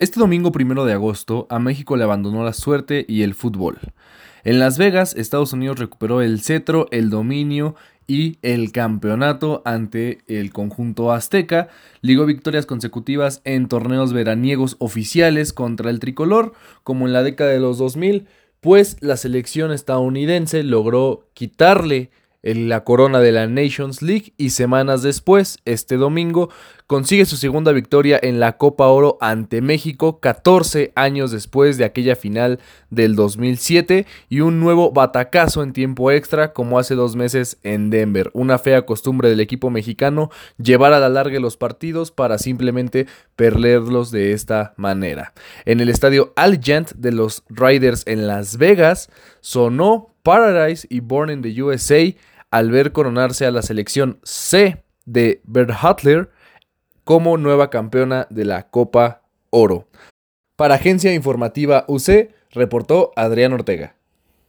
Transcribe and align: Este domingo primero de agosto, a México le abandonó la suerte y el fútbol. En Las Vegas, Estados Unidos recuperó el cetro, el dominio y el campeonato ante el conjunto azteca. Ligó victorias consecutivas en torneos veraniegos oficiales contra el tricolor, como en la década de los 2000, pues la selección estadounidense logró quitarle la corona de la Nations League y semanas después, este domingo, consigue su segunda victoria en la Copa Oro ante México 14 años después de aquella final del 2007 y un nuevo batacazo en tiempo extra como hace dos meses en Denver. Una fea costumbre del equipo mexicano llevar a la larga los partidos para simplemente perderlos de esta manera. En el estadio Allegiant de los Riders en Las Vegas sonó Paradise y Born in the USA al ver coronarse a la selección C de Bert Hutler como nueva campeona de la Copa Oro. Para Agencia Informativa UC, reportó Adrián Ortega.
Este 0.00 0.18
domingo 0.18 0.50
primero 0.50 0.86
de 0.86 0.94
agosto, 0.94 1.46
a 1.50 1.58
México 1.58 1.94
le 1.94 2.04
abandonó 2.04 2.42
la 2.42 2.54
suerte 2.54 3.04
y 3.06 3.20
el 3.20 3.34
fútbol. 3.34 3.78
En 4.44 4.58
Las 4.58 4.78
Vegas, 4.78 5.14
Estados 5.14 5.52
Unidos 5.52 5.78
recuperó 5.78 6.22
el 6.22 6.40
cetro, 6.40 6.88
el 6.90 7.10
dominio 7.10 7.74
y 8.06 8.38
el 8.40 8.72
campeonato 8.72 9.60
ante 9.66 10.20
el 10.26 10.54
conjunto 10.54 11.12
azteca. 11.12 11.68
Ligó 12.00 12.24
victorias 12.24 12.64
consecutivas 12.64 13.42
en 13.44 13.68
torneos 13.68 14.14
veraniegos 14.14 14.76
oficiales 14.78 15.52
contra 15.52 15.90
el 15.90 16.00
tricolor, 16.00 16.54
como 16.82 17.06
en 17.06 17.12
la 17.12 17.22
década 17.22 17.50
de 17.50 17.60
los 17.60 17.76
2000, 17.76 18.26
pues 18.62 18.96
la 19.00 19.18
selección 19.18 19.70
estadounidense 19.70 20.62
logró 20.62 21.28
quitarle 21.34 22.10
la 22.42 22.84
corona 22.84 23.20
de 23.20 23.32
la 23.32 23.46
Nations 23.46 24.02
League 24.02 24.32
y 24.36 24.50
semanas 24.50 25.02
después, 25.02 25.58
este 25.64 25.96
domingo, 25.96 26.50
consigue 26.86 27.24
su 27.24 27.36
segunda 27.36 27.70
victoria 27.72 28.18
en 28.20 28.40
la 28.40 28.56
Copa 28.56 28.88
Oro 28.88 29.18
ante 29.20 29.60
México 29.60 30.18
14 30.18 30.92
años 30.96 31.30
después 31.30 31.76
de 31.76 31.84
aquella 31.84 32.16
final 32.16 32.58
del 32.88 33.14
2007 33.14 34.06
y 34.28 34.40
un 34.40 34.58
nuevo 34.58 34.90
batacazo 34.90 35.62
en 35.62 35.72
tiempo 35.72 36.10
extra 36.10 36.52
como 36.52 36.78
hace 36.78 36.94
dos 36.94 37.14
meses 37.14 37.58
en 37.62 37.90
Denver. 37.90 38.30
Una 38.32 38.58
fea 38.58 38.86
costumbre 38.86 39.28
del 39.28 39.40
equipo 39.40 39.70
mexicano 39.70 40.30
llevar 40.58 40.92
a 40.92 41.00
la 41.00 41.08
larga 41.08 41.38
los 41.38 41.56
partidos 41.56 42.10
para 42.10 42.38
simplemente 42.38 43.06
perderlos 43.36 44.10
de 44.10 44.32
esta 44.32 44.74
manera. 44.76 45.32
En 45.66 45.80
el 45.80 45.90
estadio 45.90 46.32
Allegiant 46.36 46.92
de 46.94 47.12
los 47.12 47.44
Riders 47.50 48.02
en 48.06 48.26
Las 48.26 48.56
Vegas 48.56 49.10
sonó 49.40 50.10
Paradise 50.30 50.86
y 50.88 51.00
Born 51.00 51.28
in 51.28 51.42
the 51.42 51.60
USA 51.60 52.14
al 52.52 52.70
ver 52.70 52.92
coronarse 52.92 53.46
a 53.46 53.50
la 53.50 53.62
selección 53.62 54.20
C 54.22 54.80
de 55.04 55.40
Bert 55.42 55.72
Hutler 55.82 56.30
como 57.02 57.36
nueva 57.36 57.68
campeona 57.68 58.28
de 58.30 58.44
la 58.44 58.70
Copa 58.70 59.22
Oro. 59.50 59.88
Para 60.54 60.76
Agencia 60.76 61.12
Informativa 61.12 61.84
UC, 61.88 62.30
reportó 62.52 63.10
Adrián 63.16 63.52
Ortega. 63.54 63.96